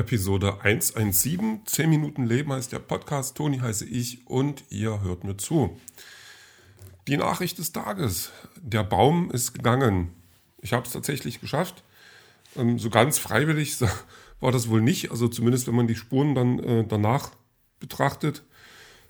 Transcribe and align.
Episode 0.00 0.60
117. 0.62 1.60
10 1.66 1.90
Minuten 1.90 2.24
Leben 2.24 2.54
heißt 2.54 2.72
der 2.72 2.78
Podcast. 2.78 3.36
Toni 3.36 3.58
heiße 3.58 3.84
ich 3.84 4.26
und 4.26 4.64
ihr 4.70 5.02
hört 5.02 5.24
mir 5.24 5.36
zu. 5.36 5.78
Die 7.06 7.18
Nachricht 7.18 7.58
des 7.58 7.72
Tages. 7.72 8.32
Der 8.56 8.82
Baum 8.82 9.30
ist 9.30 9.52
gegangen. 9.52 10.10
Ich 10.62 10.72
habe 10.72 10.86
es 10.86 10.92
tatsächlich 10.92 11.42
geschafft. 11.42 11.84
Ähm, 12.56 12.78
so 12.78 12.88
ganz 12.88 13.18
freiwillig 13.18 13.76
war 14.40 14.52
das 14.52 14.70
wohl 14.70 14.80
nicht. 14.80 15.10
Also 15.10 15.28
zumindest 15.28 15.66
wenn 15.66 15.74
man 15.74 15.86
die 15.86 15.96
Spuren 15.96 16.34
dann 16.34 16.58
äh, 16.60 16.86
danach 16.86 17.32
betrachtet. 17.78 18.42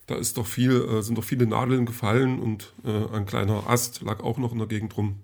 Da 0.08 0.16
ist 0.16 0.38
doch 0.38 0.46
viel, 0.46 0.72
äh, 0.72 1.02
sind 1.02 1.16
doch 1.16 1.24
viele 1.24 1.46
Nadeln 1.46 1.86
gefallen 1.86 2.40
und 2.40 2.72
äh, 2.84 3.14
ein 3.14 3.26
kleiner 3.26 3.70
Ast 3.70 4.00
lag 4.00 4.24
auch 4.24 4.38
noch 4.38 4.50
in 4.50 4.58
der 4.58 4.66
Gegend 4.66 4.96
rum. 4.96 5.20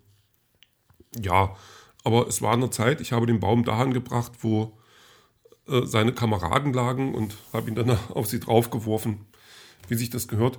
Ja, 1.21 1.57
aber 2.05 2.29
es 2.29 2.41
war 2.41 2.53
an 2.53 2.61
der 2.61 2.71
Zeit. 2.71 3.01
Ich 3.01 3.11
habe 3.11 3.27
den 3.27 3.41
Baum 3.41 3.65
dahin 3.65 3.93
gebracht, 3.93 4.31
wo 4.43 4.79
äh, 5.69 5.85
seine 5.85 6.13
Kameraden 6.13 6.73
lagen 6.73 7.15
und 7.15 7.37
habe 7.53 7.69
ihn 7.69 7.75
dann 7.75 7.99
auf 8.15 8.27
sie 8.27 8.41
draufgeworfen, 8.41 9.27
wie 9.89 9.97
sich 9.97 10.11
das 10.11 10.29
gehört. 10.29 10.59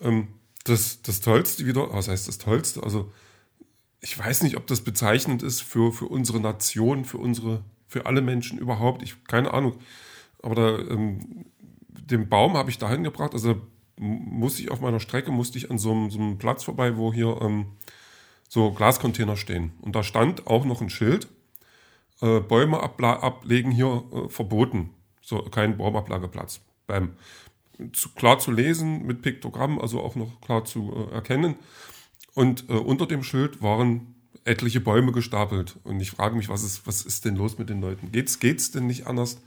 Ähm, 0.00 0.28
das, 0.64 1.02
das 1.02 1.20
Tollste 1.20 1.66
wieder, 1.66 1.92
was 1.92 2.08
heißt 2.08 2.26
das 2.26 2.38
Tollste? 2.38 2.82
Also 2.82 3.12
ich 4.00 4.18
weiß 4.18 4.42
nicht, 4.42 4.56
ob 4.56 4.66
das 4.66 4.80
bezeichnend 4.82 5.42
ist 5.42 5.62
für, 5.62 5.92
für 5.92 6.06
unsere 6.06 6.40
Nation, 6.40 7.04
für 7.04 7.18
unsere, 7.18 7.62
für 7.86 8.06
alle 8.06 8.22
Menschen 8.22 8.58
überhaupt. 8.58 9.02
Ich 9.02 9.24
keine 9.24 9.54
Ahnung. 9.54 9.78
Aber 10.42 10.54
da, 10.54 10.78
ähm, 10.78 11.46
den 11.88 12.28
Baum 12.28 12.56
habe 12.56 12.70
ich 12.70 12.78
dahin 12.78 13.04
gebracht. 13.04 13.32
Also 13.34 13.60
musste 13.96 14.62
ich 14.62 14.70
auf 14.70 14.80
meiner 14.80 15.00
Strecke 15.00 15.30
musste 15.30 15.58
ich 15.58 15.70
an 15.70 15.78
so 15.78 15.92
einem, 15.92 16.10
so 16.10 16.18
einem 16.18 16.38
Platz 16.38 16.64
vorbei, 16.64 16.96
wo 16.96 17.12
hier 17.12 17.38
ähm, 17.40 17.66
so 18.48 18.72
Glascontainer 18.72 19.36
stehen. 19.36 19.72
Und 19.80 19.94
da 19.94 20.02
stand 20.02 20.46
auch 20.46 20.64
noch 20.64 20.80
ein 20.80 20.90
Schild 20.90 21.28
äh, 22.20 22.40
Bäume 22.40 22.82
ablegen 22.82 23.70
hier 23.70 24.04
äh, 24.12 24.28
verboten. 24.28 24.90
So 25.20 25.42
kein 25.42 25.76
Baumablageplatz. 25.76 26.60
Beim 26.86 27.16
zu, 27.92 28.10
klar 28.10 28.38
zu 28.38 28.52
lesen 28.52 29.06
mit 29.06 29.22
Piktogramm, 29.22 29.78
also 29.78 30.00
auch 30.00 30.14
noch 30.14 30.40
klar 30.40 30.64
zu 30.64 31.08
äh, 31.10 31.14
erkennen. 31.14 31.56
Und 32.34 32.68
äh, 32.68 32.74
unter 32.74 33.06
dem 33.06 33.22
Schild 33.22 33.62
waren 33.62 34.14
etliche 34.44 34.80
Bäume 34.80 35.12
gestapelt. 35.12 35.76
Und 35.84 36.00
ich 36.00 36.10
frage 36.10 36.36
mich, 36.36 36.48
was 36.48 36.62
ist, 36.62 36.86
was 36.86 37.02
ist 37.02 37.24
denn 37.24 37.36
los 37.36 37.58
mit 37.58 37.70
den 37.70 37.80
Leuten? 37.80 38.12
Geht's, 38.12 38.38
geht's 38.38 38.70
denn 38.70 38.86
nicht 38.86 39.06
anders? 39.06 39.40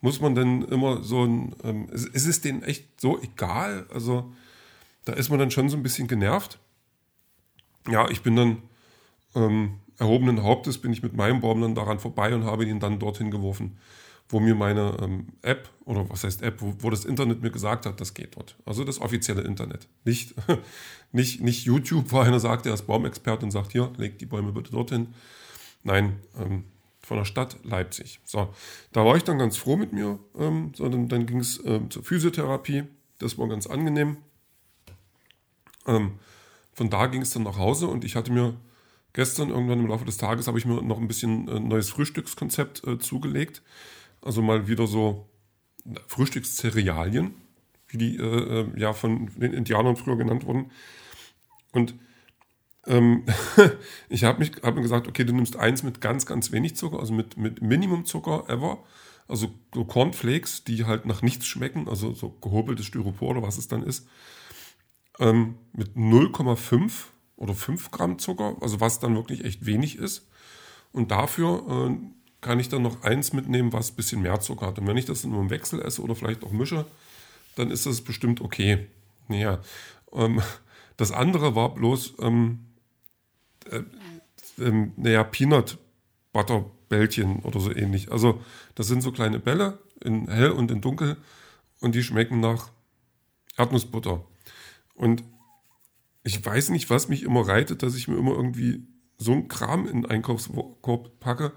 Muss 0.00 0.20
man 0.20 0.34
denn 0.34 0.62
immer 0.62 1.02
so 1.02 1.24
ein, 1.24 1.56
ähm, 1.64 1.88
ist, 1.90 2.08
ist 2.08 2.26
es 2.26 2.40
denen 2.40 2.62
echt 2.62 3.00
so 3.00 3.20
egal? 3.22 3.86
Also, 3.92 4.32
da 5.04 5.14
ist 5.14 5.30
man 5.30 5.38
dann 5.38 5.50
schon 5.50 5.68
so 5.68 5.76
ein 5.76 5.82
bisschen 5.82 6.08
genervt. 6.08 6.58
Ja, 7.88 8.08
ich 8.10 8.22
bin 8.22 8.36
dann 8.36 8.62
ähm, 9.34 9.80
erhobenen 9.98 10.42
Hauptes 10.42 10.78
bin 10.78 10.92
ich 10.92 11.02
mit 11.02 11.14
meinem 11.14 11.40
Baum 11.40 11.60
dann 11.60 11.74
daran 11.74 11.98
vorbei 11.98 12.34
und 12.34 12.44
habe 12.44 12.64
ihn 12.64 12.80
dann 12.80 12.98
dorthin 12.98 13.30
geworfen, 13.30 13.78
wo 14.28 14.40
mir 14.40 14.54
meine 14.54 14.96
ähm, 15.00 15.26
App, 15.42 15.68
oder 15.84 16.08
was 16.10 16.24
heißt 16.24 16.42
App, 16.42 16.60
wo, 16.60 16.74
wo, 16.78 16.90
das 16.90 17.04
Internet 17.04 17.42
mir 17.42 17.50
gesagt 17.50 17.86
hat, 17.86 18.00
das 18.00 18.14
geht 18.14 18.36
dort. 18.36 18.56
Also 18.64 18.84
das 18.84 19.00
offizielle 19.00 19.42
Internet. 19.42 19.86
Nicht, 20.04 20.34
nicht, 21.12 21.40
nicht 21.42 21.64
YouTube, 21.64 22.10
wo 22.10 22.18
einer 22.18 22.40
sagt, 22.40 22.66
er 22.66 22.74
ist 22.74 22.86
Baumexperte 22.86 23.44
und 23.44 23.50
sagt, 23.50 23.72
hier, 23.72 23.92
legt 23.96 24.20
die 24.20 24.26
Bäume 24.26 24.52
bitte 24.52 24.72
dorthin. 24.72 25.08
Nein, 25.82 26.20
ähm, 26.40 26.64
von 27.00 27.18
der 27.18 27.24
Stadt 27.24 27.58
Leipzig. 27.64 28.20
So, 28.24 28.48
da 28.92 29.04
war 29.04 29.16
ich 29.16 29.24
dann 29.24 29.38
ganz 29.38 29.56
froh 29.56 29.76
mit 29.76 29.92
mir. 29.92 30.18
Ähm, 30.38 30.72
so, 30.74 30.88
dann, 30.88 31.08
dann 31.08 31.26
ging 31.26 31.38
es 31.38 31.62
ähm, 31.64 31.90
zur 31.90 32.02
Physiotherapie. 32.02 32.84
Das 33.18 33.38
war 33.38 33.48
ganz 33.48 33.66
angenehm. 33.66 34.16
Ähm, 35.86 36.12
von 36.72 36.90
da 36.90 37.06
ging 37.06 37.22
es 37.22 37.30
dann 37.30 37.42
nach 37.42 37.58
Hause 37.58 37.86
und 37.86 38.04
ich 38.04 38.16
hatte 38.16 38.32
mir 38.32 38.54
gestern 39.14 39.48
irgendwann 39.48 39.80
im 39.80 39.86
Laufe 39.86 40.04
des 40.04 40.18
Tages 40.18 40.46
habe 40.46 40.58
ich 40.58 40.66
mir 40.66 40.82
noch 40.82 40.98
ein 40.98 41.08
bisschen 41.08 41.48
äh, 41.48 41.58
neues 41.58 41.88
Frühstückskonzept 41.88 42.86
äh, 42.86 42.98
zugelegt. 42.98 43.62
Also 44.20 44.42
mal 44.42 44.68
wieder 44.68 44.86
so 44.86 45.28
Frühstückszerealien, 46.08 47.34
wie 47.88 47.98
die 47.98 48.16
äh, 48.16 48.60
äh, 48.60 48.80
ja 48.80 48.92
von 48.92 49.30
den 49.36 49.54
Indianern 49.54 49.96
früher 49.96 50.16
genannt 50.16 50.44
wurden. 50.46 50.70
Und 51.72 51.94
ähm, 52.86 53.24
ich 54.08 54.24
habe 54.24 54.44
hab 54.62 54.74
mir 54.74 54.82
gesagt, 54.82 55.08
okay, 55.08 55.24
du 55.24 55.32
nimmst 55.32 55.56
eins 55.56 55.82
mit 55.82 56.00
ganz, 56.00 56.26
ganz 56.26 56.52
wenig 56.52 56.76
Zucker, 56.76 56.98
also 56.98 57.14
mit, 57.14 57.36
mit 57.36 57.62
Minimum 57.62 58.04
Zucker 58.04 58.44
ever. 58.48 58.82
Also 59.26 59.54
so 59.74 59.84
Cornflakes, 59.84 60.64
die 60.64 60.84
halt 60.84 61.06
nach 61.06 61.22
nichts 61.22 61.46
schmecken, 61.46 61.88
also 61.88 62.12
so 62.12 62.30
gehobeltes 62.42 62.84
Styropor 62.86 63.30
oder 63.30 63.42
was 63.42 63.56
es 63.56 63.68
dann 63.68 63.82
ist. 63.82 64.06
Ähm, 65.18 65.56
mit 65.72 65.96
0,5 65.96 67.13
oder 67.36 67.54
5 67.54 67.90
Gramm 67.90 68.18
Zucker, 68.18 68.56
also 68.60 68.80
was 68.80 69.00
dann 69.00 69.14
wirklich 69.14 69.44
echt 69.44 69.66
wenig 69.66 69.98
ist. 69.98 70.26
Und 70.92 71.10
dafür 71.10 71.90
äh, 71.90 71.96
kann 72.40 72.60
ich 72.60 72.68
dann 72.68 72.82
noch 72.82 73.02
eins 73.02 73.32
mitnehmen, 73.32 73.72
was 73.72 73.90
ein 73.90 73.96
bisschen 73.96 74.22
mehr 74.22 74.40
Zucker 74.40 74.66
hat. 74.66 74.78
Und 74.78 74.86
wenn 74.86 74.96
ich 74.96 75.06
das 75.06 75.24
nur 75.24 75.40
im 75.40 75.50
Wechsel 75.50 75.80
esse 75.80 76.02
oder 76.02 76.14
vielleicht 76.14 76.44
auch 76.44 76.52
mische, 76.52 76.84
dann 77.56 77.70
ist 77.70 77.86
das 77.86 78.02
bestimmt 78.02 78.40
okay. 78.40 78.86
Naja, 79.28 79.60
ähm, 80.12 80.42
das 80.96 81.10
andere 81.10 81.54
war 81.54 81.74
bloß, 81.74 82.14
ähm, 82.20 82.66
äh, 83.70 83.82
äh, 84.62 84.90
naja, 84.96 85.24
Peanut 85.24 85.78
Butter 86.32 86.70
Bällchen 86.88 87.40
oder 87.40 87.60
so 87.60 87.74
ähnlich. 87.74 88.12
Also 88.12 88.40
das 88.74 88.86
sind 88.86 89.02
so 89.02 89.10
kleine 89.10 89.38
Bälle 89.38 89.78
in 90.02 90.28
hell 90.28 90.50
und 90.50 90.70
in 90.70 90.80
dunkel 90.80 91.16
und 91.80 91.94
die 91.94 92.02
schmecken 92.02 92.40
nach 92.40 92.70
Erdnussbutter. 93.56 94.24
Und 94.94 95.24
ich 96.24 96.44
weiß 96.44 96.70
nicht, 96.70 96.90
was 96.90 97.08
mich 97.08 97.22
immer 97.22 97.46
reitet, 97.46 97.82
dass 97.82 97.94
ich 97.94 98.08
mir 98.08 98.16
immer 98.16 98.32
irgendwie 98.32 98.86
so 99.18 99.32
ein 99.32 99.46
Kram 99.46 99.86
in 99.86 100.02
den 100.02 100.06
Einkaufskorb 100.10 101.20
packe, 101.20 101.52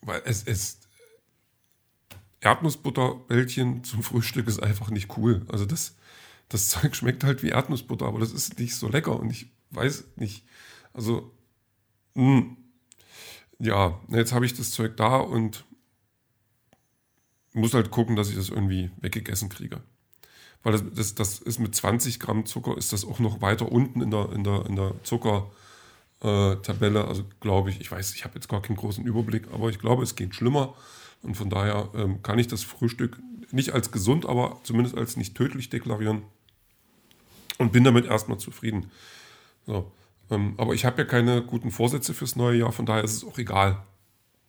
weil 0.00 0.22
es 0.24 0.44
ist 0.44 0.88
Erdnussbutterbällchen 2.40 3.84
zum 3.84 4.02
Frühstück 4.02 4.46
ist 4.46 4.62
einfach 4.62 4.90
nicht 4.90 5.16
cool. 5.18 5.44
Also 5.48 5.66
das, 5.66 5.96
das 6.48 6.68
Zeug 6.70 6.94
schmeckt 6.94 7.24
halt 7.24 7.42
wie 7.42 7.50
Erdnussbutter, 7.50 8.06
aber 8.06 8.20
das 8.20 8.32
ist 8.32 8.58
nicht 8.58 8.76
so 8.76 8.88
lecker 8.88 9.18
und 9.18 9.28
ich 9.30 9.50
weiß 9.70 10.04
nicht. 10.16 10.46
Also, 10.92 11.32
mh. 12.14 12.38
Hm. 12.38 12.56
ja, 13.58 14.00
jetzt 14.08 14.32
habe 14.32 14.46
ich 14.46 14.54
das 14.54 14.70
Zeug 14.70 14.96
da 14.96 15.16
und 15.16 15.64
muss 17.52 17.74
halt 17.74 17.90
gucken, 17.90 18.14
dass 18.14 18.30
ich 18.30 18.36
das 18.36 18.48
irgendwie 18.48 18.90
weggegessen 19.00 19.48
kriege 19.48 19.82
weil 20.62 20.72
das, 20.72 20.84
das, 20.94 21.14
das 21.14 21.38
ist 21.38 21.58
mit 21.58 21.74
20 21.74 22.20
Gramm 22.20 22.46
Zucker, 22.46 22.76
ist 22.76 22.92
das 22.92 23.04
auch 23.04 23.18
noch 23.18 23.40
weiter 23.40 23.70
unten 23.70 24.00
in 24.00 24.10
der, 24.10 24.30
in 24.32 24.44
der, 24.44 24.66
in 24.66 24.76
der 24.76 24.94
Zuckertabelle. 25.02 27.00
Äh, 27.00 27.06
also 27.06 27.24
glaube 27.40 27.70
ich, 27.70 27.80
ich 27.80 27.90
weiß, 27.90 28.14
ich 28.14 28.24
habe 28.24 28.34
jetzt 28.34 28.48
gar 28.48 28.60
keinen 28.60 28.76
großen 28.76 29.04
Überblick, 29.04 29.48
aber 29.52 29.70
ich 29.70 29.78
glaube, 29.78 30.02
es 30.02 30.16
geht 30.16 30.34
schlimmer. 30.34 30.74
Und 31.22 31.36
von 31.36 31.50
daher 31.50 31.88
ähm, 31.94 32.22
kann 32.22 32.38
ich 32.38 32.46
das 32.46 32.62
Frühstück 32.62 33.18
nicht 33.52 33.72
als 33.72 33.90
gesund, 33.90 34.26
aber 34.26 34.60
zumindest 34.62 34.96
als 34.96 35.16
nicht 35.16 35.34
tödlich 35.36 35.70
deklarieren 35.70 36.22
und 37.58 37.72
bin 37.72 37.84
damit 37.84 38.06
erstmal 38.06 38.38
zufrieden. 38.38 38.90
So. 39.66 39.90
Ähm, 40.30 40.54
aber 40.56 40.74
ich 40.74 40.84
habe 40.84 41.02
ja 41.02 41.08
keine 41.08 41.42
guten 41.42 41.70
Vorsätze 41.70 42.14
fürs 42.14 42.36
neue 42.36 42.58
Jahr, 42.58 42.72
von 42.72 42.86
daher 42.86 43.04
ist 43.04 43.14
es 43.14 43.24
auch 43.24 43.38
egal. 43.38 43.82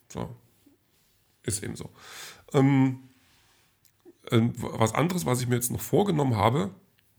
So. 0.10 0.34
Ist 1.44 1.64
eben 1.64 1.76
so. 1.76 1.90
Ähm, 2.54 3.00
was 4.30 4.94
anderes, 4.94 5.26
was 5.26 5.42
ich 5.42 5.48
mir 5.48 5.56
jetzt 5.56 5.72
noch 5.72 5.82
vorgenommen 5.82 6.36
habe, 6.36 6.72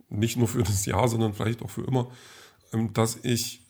nicht 0.09 0.37
nur 0.37 0.49
für 0.49 0.63
das 0.63 0.87
Jahr, 0.87 1.09
sondern 1.09 1.35
vielleicht 1.35 1.63
auch 1.63 1.71
für 1.71 1.85
immer, 1.85 2.11
ähm, 2.73 2.93
dass 2.93 3.17
ich 3.23 3.63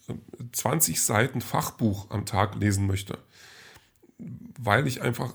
20 0.53 0.97
ähm, 0.97 1.01
Seiten 1.03 1.41
Fachbuch 1.41 2.11
am 2.11 2.27
Tag 2.27 2.57
lesen 2.57 2.87
möchte, 2.87 3.19
weil 4.19 4.87
ich 4.87 5.03
einfach 5.03 5.35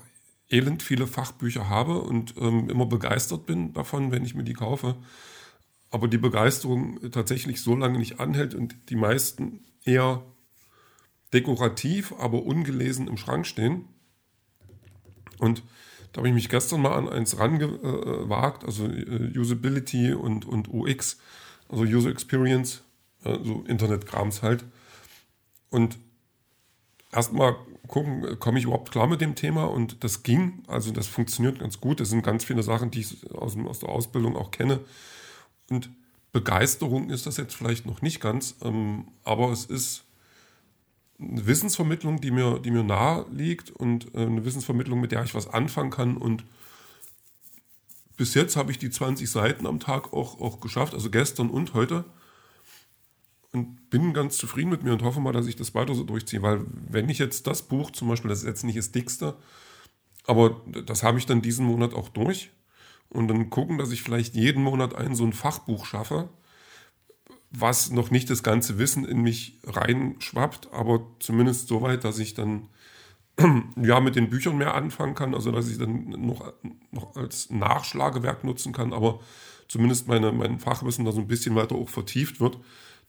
elend 0.50 0.82
viele 0.82 1.06
Fachbücher 1.06 1.68
habe 1.68 2.00
und 2.00 2.34
immer 2.38 2.86
begeistert 2.86 3.44
bin 3.44 3.74
davon, 3.74 4.12
wenn 4.12 4.24
ich 4.24 4.34
mir 4.34 4.44
die 4.44 4.54
kaufe. 4.54 4.96
Aber 5.90 6.08
die 6.08 6.16
Begeisterung 6.16 6.98
tatsächlich 7.10 7.60
so 7.60 7.76
lange 7.76 7.98
nicht 7.98 8.18
anhält 8.18 8.54
und 8.54 8.74
die 8.88 8.96
meisten 8.96 9.60
eher 9.84 10.22
dekorativ, 11.34 12.14
aber 12.18 12.44
ungelesen 12.44 13.08
im 13.08 13.18
Schrank 13.18 13.46
stehen. 13.46 13.84
Und 15.38 15.62
da 16.12 16.18
habe 16.18 16.28
ich 16.28 16.34
mich 16.34 16.48
gestern 16.48 16.82
mal 16.82 16.92
an 16.92 17.08
eins 17.08 17.38
rangewagt, 17.38 18.64
also 18.64 18.86
äh, 18.86 19.36
Usability 19.36 20.12
und, 20.12 20.44
und 20.46 20.68
UX, 20.68 21.18
also 21.68 21.84
User 21.84 22.10
Experience, 22.10 22.82
so 23.22 23.64
Internetkrams 23.66 24.42
halt. 24.42 24.64
Und 25.70 25.98
erstmal 27.12 27.56
gucken, 27.86 28.38
komme 28.38 28.58
ich 28.58 28.64
überhaupt 28.64 28.92
klar 28.92 29.06
mit 29.06 29.20
dem 29.20 29.34
Thema 29.34 29.64
und 29.64 30.04
das 30.04 30.22
ging, 30.22 30.62
also 30.66 30.92
das 30.92 31.06
funktioniert 31.06 31.58
ganz 31.58 31.80
gut. 31.80 32.00
Das 32.00 32.10
sind 32.10 32.22
ganz 32.22 32.44
viele 32.44 32.62
Sachen, 32.62 32.90
die 32.90 33.00
ich 33.00 33.30
aus, 33.32 33.56
aus 33.56 33.80
der 33.80 33.88
Ausbildung 33.88 34.36
auch 34.36 34.50
kenne. 34.50 34.80
Und 35.70 35.90
Begeisterung 36.32 37.10
ist 37.10 37.26
das 37.26 37.36
jetzt 37.38 37.54
vielleicht 37.54 37.86
noch 37.86 38.02
nicht 38.02 38.20
ganz, 38.20 38.56
ähm, 38.62 39.08
aber 39.24 39.50
es 39.50 39.64
ist 39.64 40.04
Wissensvermittlung, 41.18 42.20
die 42.20 42.30
mir, 42.30 42.60
die 42.60 42.70
mir 42.70 42.84
nahe 42.84 43.26
liegt 43.30 43.70
und 43.70 44.14
äh, 44.14 44.22
eine 44.22 44.44
Wissensvermittlung, 44.44 45.00
mit 45.00 45.12
der 45.12 45.24
ich 45.24 45.34
was 45.34 45.48
anfangen 45.48 45.90
kann. 45.90 46.16
Und 46.16 46.44
bis 48.16 48.34
jetzt 48.34 48.56
habe 48.56 48.70
ich 48.70 48.78
die 48.78 48.90
20 48.90 49.28
Seiten 49.30 49.66
am 49.66 49.80
Tag 49.80 50.12
auch, 50.12 50.40
auch 50.40 50.60
geschafft, 50.60 50.94
also 50.94 51.10
gestern 51.10 51.50
und 51.50 51.74
heute. 51.74 52.04
Und 53.52 53.90
bin 53.90 54.12
ganz 54.12 54.36
zufrieden 54.36 54.70
mit 54.70 54.82
mir 54.82 54.92
und 54.92 55.02
hoffe 55.02 55.20
mal, 55.20 55.32
dass 55.32 55.46
ich 55.46 55.56
das 55.56 55.74
weiter 55.74 55.94
so 55.94 56.04
durchziehe. 56.04 56.42
Weil 56.42 56.64
wenn 56.88 57.08
ich 57.08 57.18
jetzt 57.18 57.46
das 57.46 57.62
Buch, 57.62 57.90
zum 57.90 58.08
Beispiel, 58.08 58.28
das 58.28 58.40
ist 58.40 58.46
jetzt 58.46 58.64
nicht 58.64 58.78
das 58.78 58.92
dickste, 58.92 59.36
Aber 60.26 60.60
das 60.84 61.02
habe 61.02 61.18
ich 61.18 61.26
dann 61.26 61.42
diesen 61.42 61.66
Monat 61.66 61.94
auch 61.94 62.10
durch. 62.10 62.50
Und 63.08 63.28
dann 63.28 63.50
gucken, 63.50 63.78
dass 63.78 63.90
ich 63.90 64.02
vielleicht 64.02 64.34
jeden 64.34 64.62
Monat 64.62 64.94
ein 64.94 65.14
so 65.14 65.24
ein 65.24 65.32
Fachbuch 65.32 65.86
schaffe, 65.86 66.28
was 67.50 67.90
noch 67.90 68.10
nicht 68.10 68.28
das 68.30 68.42
ganze 68.42 68.78
Wissen 68.78 69.04
in 69.04 69.22
mich 69.22 69.58
reinschwappt, 69.64 70.72
aber 70.72 71.06
zumindest 71.18 71.68
so 71.68 71.82
weit, 71.82 72.04
dass 72.04 72.18
ich 72.18 72.34
dann 72.34 72.68
ja 73.82 74.00
mit 74.00 74.16
den 74.16 74.28
Büchern 74.28 74.58
mehr 74.58 74.74
anfangen 74.74 75.14
kann, 75.14 75.34
also 75.34 75.50
dass 75.50 75.68
ich 75.68 75.78
dann 75.78 76.08
noch, 76.10 76.52
noch 76.90 77.16
als 77.16 77.50
Nachschlagewerk 77.50 78.44
nutzen 78.44 78.72
kann, 78.72 78.92
aber 78.92 79.20
zumindest 79.68 80.08
meine, 80.08 80.32
mein 80.32 80.58
Fachwissen 80.58 81.04
da 81.04 81.12
so 81.12 81.20
ein 81.20 81.28
bisschen 81.28 81.54
weiter 81.54 81.76
auch 81.76 81.88
vertieft 81.88 82.40
wird, 82.40 82.58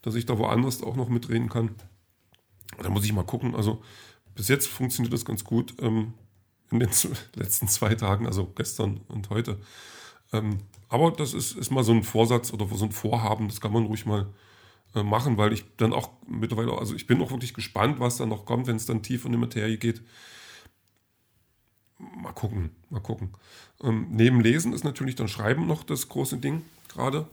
dass 0.01 0.15
ich 0.15 0.25
da 0.25 0.38
woanders 0.38 0.83
auch 0.83 0.95
noch 0.95 1.09
mitreden 1.09 1.50
kann. 1.50 1.71
Da 2.81 2.89
muss 2.89 3.03
ich 3.03 3.13
mal 3.13 3.24
gucken. 3.24 3.56
Also 3.56 3.81
bis 4.36 4.47
jetzt 4.47 4.68
funktioniert 4.68 5.13
das 5.13 5.25
ganz 5.25 5.44
gut 5.44 5.74
ähm, 5.81 6.13
in 6.71 6.80
den 6.80 6.89
letzten 7.36 7.68
zwei 7.68 7.95
Tagen, 7.95 8.27
also 8.27 8.45
gestern 8.56 9.01
und 9.07 9.30
heute. 9.30 9.59
Ähm, 10.31 10.59
aber 10.89 11.11
das 11.11 11.33
ist, 11.33 11.55
ist 11.55 11.71
mal 11.71 11.83
so 11.83 11.91
ein 11.91 12.03
Vorsatz 12.03 12.53
oder 12.53 12.67
so 12.67 12.85
ein 12.85 12.91
Vorhaben, 12.91 13.47
das 13.47 13.61
kann 13.61 13.71
man 13.71 13.85
ruhig 13.85 14.05
mal 14.05 14.27
äh, 14.95 15.03
machen, 15.03 15.37
weil 15.37 15.53
ich 15.53 15.65
dann 15.77 15.93
auch 15.93 16.09
mittlerweile, 16.27 16.77
also 16.77 16.95
ich 16.95 17.07
bin 17.07 17.21
auch 17.21 17.31
wirklich 17.31 17.53
gespannt, 17.53 17.99
was 17.99 18.17
da 18.17 18.25
noch 18.25 18.45
kommt, 18.45 18.67
wenn 18.67 18.75
es 18.75 18.85
dann 18.85 19.03
tief 19.03 19.25
in 19.25 19.31
die 19.31 19.37
Materie 19.37 19.77
geht. 19.77 20.01
Mal 21.97 22.33
gucken, 22.33 22.71
mal 22.89 23.01
gucken. 23.01 23.31
Ähm, 23.81 24.07
neben 24.09 24.41
Lesen 24.41 24.73
ist 24.73 24.83
natürlich 24.83 25.15
dann 25.15 25.27
Schreiben 25.27 25.67
noch 25.67 25.83
das 25.83 26.09
große 26.09 26.37
Ding 26.37 26.63
gerade. 26.87 27.27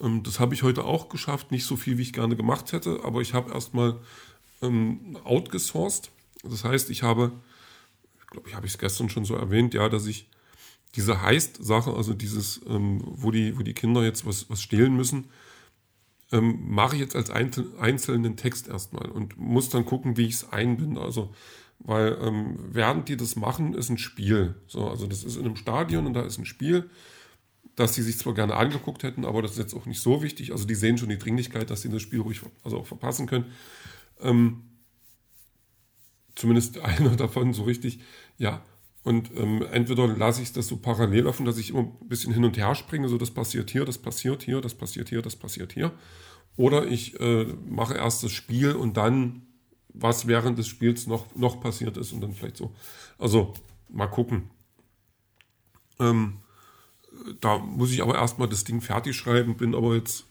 Ähm, 0.00 0.22
das 0.22 0.40
habe 0.40 0.54
ich 0.54 0.62
heute 0.62 0.84
auch 0.84 1.08
geschafft, 1.08 1.50
nicht 1.50 1.66
so 1.66 1.76
viel, 1.76 1.98
wie 1.98 2.02
ich 2.02 2.12
gerne 2.12 2.36
gemacht 2.36 2.72
hätte, 2.72 3.00
aber 3.04 3.20
ich 3.20 3.34
habe 3.34 3.52
erstmal 3.52 3.98
ähm, 4.62 5.18
outgesourced. 5.24 6.10
Das 6.42 6.64
heißt, 6.64 6.90
ich 6.90 7.02
habe, 7.02 7.32
ich 8.20 8.26
glaube, 8.28 8.48
ich 8.48 8.54
habe 8.54 8.66
es 8.66 8.78
gestern 8.78 9.08
schon 9.08 9.24
so 9.24 9.34
erwähnt, 9.34 9.74
ja, 9.74 9.88
dass 9.88 10.06
ich 10.06 10.28
diese 10.96 11.22
Heist-Sache, 11.22 11.92
also 11.94 12.14
dieses, 12.14 12.60
ähm, 12.68 13.00
wo, 13.04 13.30
die, 13.30 13.58
wo 13.58 13.62
die 13.62 13.74
Kinder 13.74 14.04
jetzt 14.04 14.26
was, 14.26 14.48
was 14.48 14.62
stehlen 14.62 14.96
müssen, 14.96 15.26
ähm, 16.32 16.58
mache 16.68 16.96
ich 16.96 17.00
jetzt 17.00 17.16
als 17.16 17.30
einzelnen 17.30 18.36
Text 18.36 18.68
erstmal 18.68 19.10
und 19.10 19.36
muss 19.36 19.68
dann 19.68 19.84
gucken, 19.84 20.16
wie 20.16 20.26
ich 20.26 20.34
es 20.34 20.52
einbinde. 20.52 21.00
Also, 21.00 21.34
weil 21.78 22.16
ähm, 22.20 22.58
während 22.70 23.08
die 23.08 23.16
das 23.16 23.36
machen, 23.36 23.74
ist 23.74 23.90
ein 23.90 23.98
Spiel. 23.98 24.54
So, 24.66 24.88
also 24.88 25.06
das 25.06 25.24
ist 25.24 25.36
in 25.36 25.44
einem 25.44 25.56
Stadion 25.56 26.06
und 26.06 26.14
da 26.14 26.22
ist 26.22 26.38
ein 26.38 26.46
Spiel, 26.46 26.88
das 27.76 27.94
sie 27.94 28.02
sich 28.02 28.18
zwar 28.18 28.34
gerne 28.34 28.54
angeguckt 28.54 29.02
hätten, 29.02 29.24
aber 29.24 29.42
das 29.42 29.52
ist 29.52 29.58
jetzt 29.58 29.74
auch 29.74 29.86
nicht 29.86 30.00
so 30.00 30.22
wichtig. 30.22 30.52
Also 30.52 30.64
die 30.64 30.74
sehen 30.74 30.96
schon 30.96 31.08
die 31.08 31.18
Dringlichkeit, 31.18 31.70
dass 31.70 31.82
sie 31.82 31.88
das 31.90 32.02
Spiel 32.02 32.20
ruhig 32.20 32.40
also 32.62 32.78
auch 32.78 32.86
verpassen 32.86 33.26
können. 33.26 33.46
Ähm, 34.20 34.62
zumindest 36.34 36.78
einer 36.80 37.16
davon 37.16 37.52
so 37.52 37.64
richtig, 37.64 38.00
ja. 38.38 38.62
Und 39.04 39.30
ähm, 39.36 39.62
entweder 39.70 40.08
lasse 40.08 40.40
ich 40.40 40.52
das 40.52 40.66
so 40.66 40.78
parallel 40.78 41.24
laufen, 41.24 41.44
dass 41.44 41.58
ich 41.58 41.70
immer 41.70 41.80
ein 41.80 42.08
bisschen 42.08 42.32
hin 42.32 42.44
und 42.44 42.56
her 42.56 42.74
springe, 42.74 43.08
so 43.08 43.18
das 43.18 43.30
passiert 43.30 43.70
hier, 43.70 43.84
das 43.84 43.98
passiert 43.98 44.42
hier, 44.42 44.62
das 44.62 44.74
passiert 44.74 45.10
hier, 45.10 45.20
das 45.20 45.36
passiert 45.36 45.74
hier. 45.74 45.92
Oder 46.56 46.86
ich 46.86 47.20
äh, 47.20 47.44
mache 47.68 47.94
erst 47.94 48.22
das 48.22 48.32
Spiel 48.32 48.72
und 48.72 48.96
dann, 48.96 49.42
was 49.88 50.26
während 50.26 50.58
des 50.58 50.68
Spiels 50.68 51.06
noch, 51.06 51.34
noch 51.36 51.60
passiert 51.60 51.98
ist 51.98 52.12
und 52.12 52.22
dann 52.22 52.32
vielleicht 52.32 52.56
so. 52.56 52.74
Also 53.18 53.52
mal 53.90 54.06
gucken. 54.06 54.50
Ähm, 56.00 56.38
da 57.40 57.58
muss 57.58 57.92
ich 57.92 58.02
aber 58.02 58.14
erstmal 58.14 58.48
das 58.48 58.64
Ding 58.64 58.80
fertig 58.80 59.14
schreiben, 59.14 59.56
bin 59.56 59.74
aber 59.74 59.94
jetzt 59.94 60.26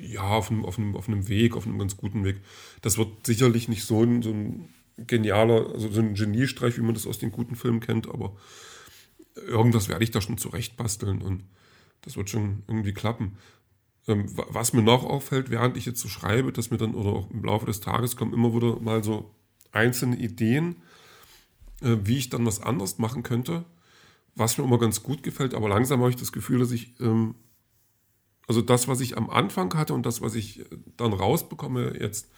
ja 0.00 0.22
auf 0.22 0.50
einem, 0.50 0.64
auf, 0.64 0.78
einem, 0.78 0.96
auf 0.96 1.08
einem 1.08 1.28
Weg, 1.28 1.56
auf 1.56 1.66
einem 1.66 1.78
ganz 1.78 1.98
guten 1.98 2.24
Weg. 2.24 2.40
Das 2.80 2.96
wird 2.96 3.26
sicherlich 3.26 3.68
nicht 3.68 3.84
so 3.84 4.00
so 4.22 4.30
ein 4.30 4.68
genialer, 5.06 5.70
also 5.72 5.90
so 5.90 6.00
ein 6.00 6.14
Geniestreich, 6.14 6.76
wie 6.78 6.82
man 6.82 6.94
das 6.94 7.06
aus 7.06 7.18
den 7.18 7.32
guten 7.32 7.56
Filmen 7.56 7.80
kennt, 7.80 8.08
aber 8.08 8.36
irgendwas 9.34 9.88
werde 9.88 10.04
ich 10.04 10.10
da 10.10 10.20
schon 10.20 10.38
zurechtbasteln 10.38 11.22
und 11.22 11.44
das 12.02 12.16
wird 12.16 12.30
schon 12.30 12.62
irgendwie 12.66 12.92
klappen. 12.92 13.36
Ähm, 14.08 14.26
was 14.34 14.72
mir 14.72 14.82
noch 14.82 15.04
auffällt, 15.04 15.50
während 15.50 15.76
ich 15.76 15.86
jetzt 15.86 16.00
so 16.00 16.08
schreibe, 16.08 16.52
dass 16.52 16.70
mir 16.70 16.78
dann 16.78 16.94
oder 16.94 17.10
auch 17.10 17.30
im 17.30 17.44
Laufe 17.44 17.66
des 17.66 17.80
Tages 17.80 18.16
kommen 18.16 18.32
immer 18.32 18.54
wieder 18.54 18.80
mal 18.80 19.04
so 19.04 19.34
einzelne 19.70 20.16
Ideen, 20.16 20.76
äh, 21.80 21.96
wie 22.02 22.18
ich 22.18 22.28
dann 22.28 22.44
was 22.44 22.60
anders 22.60 22.98
machen 22.98 23.22
könnte, 23.22 23.64
was 24.34 24.58
mir 24.58 24.64
immer 24.64 24.78
ganz 24.78 25.02
gut 25.02 25.22
gefällt, 25.22 25.54
aber 25.54 25.68
langsam 25.68 26.00
habe 26.00 26.10
ich 26.10 26.16
das 26.16 26.32
Gefühl, 26.32 26.58
dass 26.58 26.72
ich, 26.72 26.98
ähm, 27.00 27.36
also 28.48 28.60
das, 28.60 28.88
was 28.88 29.00
ich 29.00 29.16
am 29.16 29.30
Anfang 29.30 29.72
hatte 29.74 29.94
und 29.94 30.04
das, 30.04 30.20
was 30.20 30.34
ich 30.34 30.60
äh, 30.60 30.64
dann 30.96 31.12
rausbekomme 31.12 31.96
jetzt, 32.00 32.28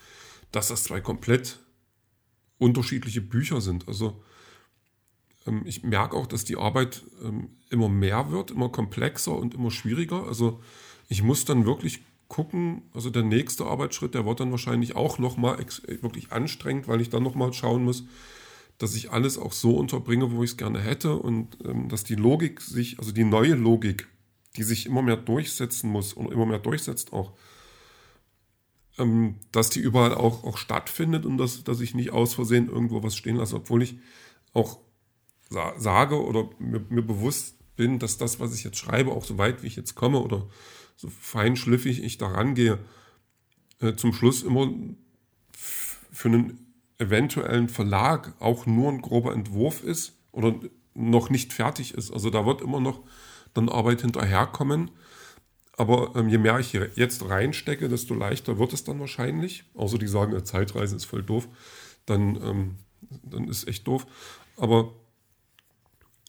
dass 0.52 0.68
das 0.68 0.84
zwei 0.84 1.00
komplett 1.00 1.63
unterschiedliche 2.58 3.20
Bücher 3.20 3.60
sind. 3.60 3.88
Also 3.88 4.22
ähm, 5.46 5.62
ich 5.64 5.82
merke 5.82 6.16
auch, 6.16 6.26
dass 6.26 6.44
die 6.44 6.56
Arbeit 6.56 7.02
ähm, 7.22 7.50
immer 7.70 7.88
mehr 7.88 8.30
wird, 8.30 8.50
immer 8.50 8.68
komplexer 8.68 9.36
und 9.36 9.54
immer 9.54 9.70
schwieriger. 9.70 10.24
Also 10.26 10.60
ich 11.08 11.22
muss 11.22 11.44
dann 11.44 11.66
wirklich 11.66 12.00
gucken, 12.28 12.82
also 12.92 13.10
der 13.10 13.22
nächste 13.22 13.66
Arbeitsschritt, 13.66 14.14
der 14.14 14.26
wird 14.26 14.40
dann 14.40 14.50
wahrscheinlich 14.50 14.96
auch 14.96 15.18
nochmal 15.18 15.58
wirklich 16.00 16.32
anstrengend, 16.32 16.88
weil 16.88 17.00
ich 17.00 17.10
dann 17.10 17.22
nochmal 17.22 17.52
schauen 17.52 17.84
muss, 17.84 18.04
dass 18.78 18.96
ich 18.96 19.12
alles 19.12 19.38
auch 19.38 19.52
so 19.52 19.76
unterbringe, 19.76 20.32
wo 20.32 20.42
ich 20.42 20.50
es 20.50 20.56
gerne 20.56 20.80
hätte 20.80 21.16
und 21.16 21.58
ähm, 21.64 21.88
dass 21.88 22.04
die 22.04 22.16
Logik 22.16 22.60
sich, 22.60 22.98
also 22.98 23.12
die 23.12 23.24
neue 23.24 23.54
Logik, 23.54 24.08
die 24.56 24.62
sich 24.62 24.86
immer 24.86 25.02
mehr 25.02 25.16
durchsetzen 25.16 25.90
muss 25.90 26.12
und 26.12 26.32
immer 26.32 26.46
mehr 26.46 26.58
durchsetzt 26.58 27.12
auch, 27.12 27.32
ähm, 28.98 29.36
dass 29.52 29.70
die 29.70 29.80
überall 29.80 30.14
auch, 30.14 30.44
auch 30.44 30.56
stattfindet 30.56 31.26
und 31.26 31.38
dass, 31.38 31.64
dass 31.64 31.80
ich 31.80 31.94
nicht 31.94 32.12
aus 32.12 32.34
Versehen 32.34 32.68
irgendwo 32.68 33.02
was 33.02 33.16
stehen 33.16 33.36
lasse, 33.36 33.56
obwohl 33.56 33.82
ich 33.82 33.98
auch 34.52 34.78
sa 35.50 35.78
sage 35.78 36.22
oder 36.22 36.48
mir, 36.58 36.80
mir, 36.88 37.02
bewusst 37.02 37.56
bin, 37.76 37.98
dass 37.98 38.18
das, 38.18 38.40
was 38.40 38.54
ich 38.54 38.64
jetzt 38.64 38.78
schreibe, 38.78 39.12
auch 39.12 39.24
so 39.24 39.38
weit 39.38 39.62
wie 39.62 39.66
ich 39.66 39.76
jetzt 39.76 39.94
komme 39.94 40.20
oder 40.20 40.46
so 40.96 41.08
feinschliffig 41.08 42.02
ich 42.02 42.18
daran 42.18 42.54
gehe, 42.54 42.78
äh, 43.80 43.94
zum 43.94 44.12
Schluss 44.12 44.42
immer 44.42 44.72
für 45.52 46.28
einen 46.28 46.74
eventuellen 46.98 47.68
Verlag 47.68 48.34
auch 48.40 48.66
nur 48.66 48.90
ein 48.90 49.02
grober 49.02 49.32
Entwurf 49.32 49.82
ist 49.82 50.12
oder 50.30 50.54
noch 50.94 51.28
nicht 51.28 51.52
fertig 51.52 51.94
ist. 51.94 52.12
Also 52.12 52.30
da 52.30 52.46
wird 52.46 52.60
immer 52.60 52.80
noch 52.80 53.00
dann 53.52 53.68
Arbeit 53.68 54.02
hinterherkommen. 54.02 54.90
Aber 55.76 56.12
ähm, 56.14 56.28
je 56.28 56.38
mehr 56.38 56.58
ich 56.58 56.70
hier 56.70 56.90
jetzt 56.94 57.28
reinstecke, 57.28 57.88
desto 57.88 58.14
leichter 58.14 58.58
wird 58.58 58.72
es 58.72 58.84
dann 58.84 59.00
wahrscheinlich. 59.00 59.64
Außer 59.74 59.98
die 59.98 60.06
sagen, 60.06 60.32
eine 60.32 60.44
Zeitreise 60.44 60.96
ist 60.96 61.04
voll 61.04 61.22
doof. 61.22 61.48
Dann, 62.06 62.36
ähm, 62.36 62.74
dann 63.22 63.48
ist 63.48 63.66
echt 63.66 63.86
doof. 63.86 64.06
Aber 64.56 64.92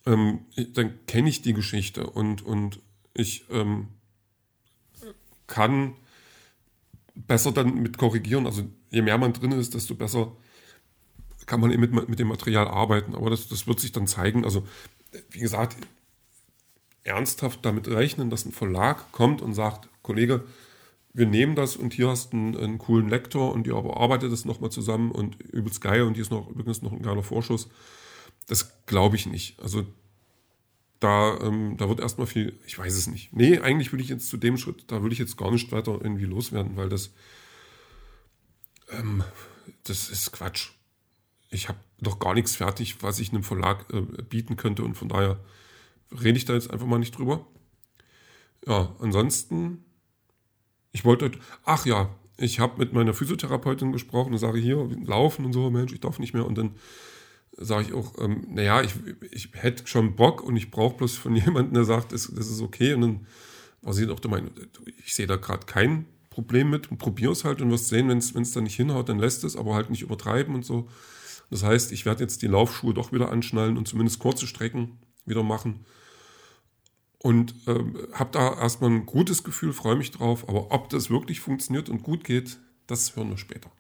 ähm, 0.06 0.46
dann 0.74 1.06
kenne 1.06 1.30
ich 1.30 1.42
die 1.42 1.54
Geschichte 1.54 2.10
und, 2.10 2.44
und 2.44 2.80
ich 3.14 3.46
ähm, 3.52 3.90
kann 5.48 5.94
besser 7.14 7.52
dann 7.52 7.82
mit 7.82 7.98
korrigieren. 7.98 8.46
Also 8.46 8.64
je 8.90 9.02
mehr 9.02 9.18
man 9.18 9.34
drin 9.34 9.52
ist, 9.52 9.74
desto 9.74 9.96
besser 9.96 10.36
kann 11.46 11.60
man 11.60 11.70
mit, 11.70 12.10
mit 12.10 12.20
dem 12.20 12.28
Material 12.28 12.68
arbeiten. 12.68 13.16
Aber 13.16 13.30
das, 13.30 13.48
das 13.48 13.68
wird 13.68 13.80
sich 13.80 13.92
dann 13.92 14.08
zeigen. 14.08 14.44
Also 14.44 14.68
wie 15.30 15.40
gesagt, 15.40 15.78
ernsthaft 17.06 17.64
damit 17.64 17.88
rechnen, 17.88 18.30
dass 18.30 18.46
ein 18.46 18.52
Verlag 18.52 19.12
kommt 19.12 19.42
und 19.42 19.54
sagt, 19.54 19.88
Kollege, 20.02 20.44
wir 21.14 21.28
nehmen 21.28 21.56
das 21.56 21.78
und 21.78 21.94
hier 21.94 22.10
hast 22.10 22.34
du 22.34 22.38
einen, 22.38 22.58
einen 22.58 22.78
coolen 22.78 23.08
Lektor 23.08 23.54
und 23.54 23.68
ihr 23.68 23.76
arbeitet 23.76 24.34
das 24.34 24.44
nochmal 24.44 24.72
zusammen 24.72 25.12
und 25.12 25.42
übelst 25.42 25.80
geil 25.80 26.02
und 26.02 26.16
hier 26.16 26.24
ist 26.24 26.32
noch 26.32 26.50
übrigens 26.50 26.82
noch 26.82 26.92
ein 26.92 27.02
geiler 27.02 27.24
Vorschuss. 27.24 27.70
Das 28.48 28.86
glaube 28.86 29.16
ich 29.16 29.26
nicht. 29.26 29.58
Also 29.62 29.86
da, 31.00 31.38
ähm, 31.42 31.78
da 31.78 31.88
wird 31.88 32.00
erstmal 32.00 32.28
viel, 32.28 32.60
ich 32.66 32.78
weiß 32.78 32.94
es 32.94 33.08
nicht. 33.08 33.32
Nee, 33.32 33.60
eigentlich 33.60 33.94
würde 33.94 34.04
ich 34.04 34.10
jetzt 34.10 34.28
zu 34.28 34.38
dem 34.38 34.58
Schritt, 34.58 34.86
da 34.88 35.02
würde 35.02 35.14
ich 35.14 35.20
jetzt 35.20 35.38
gar 35.38 35.52
nicht 35.52 35.72
weiter 35.72 35.94
irgendwie 36.02 36.26
loswerden, 36.26 36.76
weil 36.76 36.90
das, 36.90 37.14
ähm, 38.92 39.24
das 39.84 40.10
ist 40.10 40.32
Quatsch. 40.32 40.72
Ich 41.50 41.70
habe 41.70 41.80
doch 42.00 42.20
gar 42.20 42.34
nichts 42.34 42.56
fertig, 42.56 43.04
was 43.04 43.20
ich 43.20 43.30
einem 43.30 43.44
Verlag 43.44 43.86
äh, 43.94 44.02
bieten 44.02 44.58
könnte 44.58 44.84
und 44.84 44.96
von 44.96 45.08
daher 45.08 45.40
rede 46.12 46.38
ich 46.38 46.46
da 46.46 46.54
jetzt 46.54 46.72
einfach 46.72 46.88
mal 46.88 47.00
nicht 47.00 47.18
drüber. 47.18 47.46
Ja, 48.68 48.96
ansonsten, 49.00 49.86
ich 50.92 51.06
wollte, 51.06 51.32
ach 51.64 51.86
ja, 51.86 52.16
ich 52.38 52.60
habe 52.60 52.78
mit 52.78 52.94
meiner 52.94 53.14
Physiotherapeutin 53.14 53.92
gesprochen 53.92 54.34
und 54.34 54.40
sage 54.40 54.60
hier, 54.60 54.90
laufen 55.06 55.46
und 55.46 55.54
so, 55.54 55.70
Mensch, 55.70 55.94
ich 55.94 56.02
darf 56.02 56.20
nicht 56.20 56.34
mehr. 56.34 56.46
Und 56.46 56.58
dann 56.58 56.72
sage 57.58 57.88
ich 57.88 57.94
auch, 57.94 58.14
ähm, 58.20 58.46
naja, 58.50 58.82
ich, 58.82 58.94
ich 59.32 59.50
hätte 59.54 59.88
schon 59.88 60.16
Bock 60.16 60.44
und 60.44 60.58
ich 60.58 60.72
brauche 60.72 60.98
bloß 60.98 61.16
von 61.16 61.36
jemandem, 61.36 61.74
der 61.74 61.86
sagt, 61.86 62.12
das, 62.12 62.32
das 62.34 62.50
ist 62.50 62.62
okay. 62.62 62.94
Und 62.94 63.02
dann 63.02 63.28
war 63.82 63.94
sie 63.94 64.10
auch 64.10 64.20
der 64.20 64.32
Meinung, 64.32 64.52
ich 65.06 65.14
sehe 65.14 65.28
da 65.28 65.36
gerade 65.36 65.66
kein 65.66 66.06
Problem 66.30 66.70
mit 66.70 66.92
und 66.92 66.98
probiere 66.98 67.32
es 67.32 67.46
halt 67.46 67.62
und 67.62 67.72
wirst 67.72 67.88
sehen, 67.88 68.10
wenn 68.10 68.18
es 68.18 68.52
da 68.52 68.60
nicht 68.60 68.76
hinhaut, 68.76 69.08
dann 69.08 69.20
lässt 69.20 69.44
es, 69.46 69.56
aber 69.56 69.74
halt 69.76 69.90
nicht 69.90 70.02
übertreiben 70.02 70.54
und 70.54 70.66
so. 70.66 70.90
Das 71.50 71.64
heißt, 71.64 71.92
ich 71.92 72.06
werde 72.06 72.24
jetzt 72.24 72.42
die 72.42 72.48
Laufschuhe 72.48 72.94
doch 72.94 73.14
wieder 73.14 73.32
anschnallen 73.32 73.78
und 73.78 73.88
zumindest 73.88 74.20
kurze 74.20 74.48
Strecken 74.48 74.98
wieder 75.26 75.44
machen. 75.44 75.86
Und 77.20 77.56
ähm, 77.68 77.98
habe 78.14 78.30
da 78.32 78.54
erstmal 78.60 78.92
ein 78.92 79.06
gutes 79.06 79.44
Gefühl, 79.44 79.74
freue 79.74 79.96
mich 79.96 80.12
drauf. 80.12 80.48
Aber 80.48 80.72
ob 80.72 80.90
das 80.90 81.10
wirklich 81.10 81.40
funktioniert 81.40 81.90
und 81.90 82.04
gut 82.04 82.24
geht, 82.24 82.60
das 82.88 83.16
hören 83.16 83.32
wir 83.32 83.38
später. 83.38 83.72